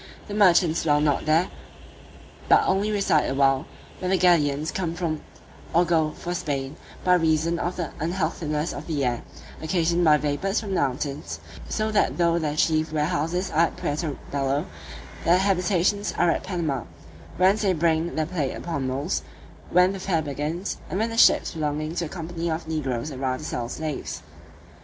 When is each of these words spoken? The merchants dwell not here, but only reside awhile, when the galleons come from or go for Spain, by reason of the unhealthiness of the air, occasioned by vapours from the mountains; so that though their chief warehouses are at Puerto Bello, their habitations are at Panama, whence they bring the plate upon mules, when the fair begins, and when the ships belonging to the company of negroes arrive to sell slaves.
The 0.27 0.33
merchants 0.33 0.81
dwell 0.81 0.99
not 0.99 1.25
here, 1.25 1.47
but 2.49 2.63
only 2.65 2.91
reside 2.91 3.29
awhile, 3.29 3.67
when 3.99 4.09
the 4.09 4.17
galleons 4.17 4.71
come 4.71 4.95
from 4.95 5.21
or 5.75 5.85
go 5.85 6.09
for 6.17 6.33
Spain, 6.33 6.75
by 7.03 7.13
reason 7.13 7.59
of 7.59 7.75
the 7.75 7.91
unhealthiness 7.99 8.73
of 8.73 8.87
the 8.87 9.05
air, 9.05 9.21
occasioned 9.61 10.03
by 10.03 10.17
vapours 10.17 10.59
from 10.59 10.69
the 10.73 10.81
mountains; 10.81 11.39
so 11.69 11.91
that 11.91 12.17
though 12.17 12.39
their 12.39 12.55
chief 12.55 12.91
warehouses 12.91 13.51
are 13.51 13.67
at 13.67 13.77
Puerto 13.77 14.17
Bello, 14.31 14.65
their 15.23 15.37
habitations 15.37 16.15
are 16.17 16.31
at 16.31 16.41
Panama, 16.45 16.85
whence 17.37 17.61
they 17.61 17.71
bring 17.73 18.15
the 18.15 18.25
plate 18.25 18.53
upon 18.55 18.87
mules, 18.87 19.21
when 19.69 19.93
the 19.93 19.99
fair 19.99 20.23
begins, 20.23 20.77
and 20.89 20.97
when 20.97 21.11
the 21.11 21.15
ships 21.17 21.51
belonging 21.53 21.93
to 21.93 22.05
the 22.05 22.09
company 22.09 22.49
of 22.49 22.67
negroes 22.67 23.11
arrive 23.11 23.37
to 23.41 23.45
sell 23.45 23.69
slaves. 23.69 24.23